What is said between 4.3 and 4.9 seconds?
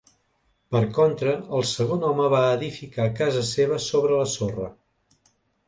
sorra.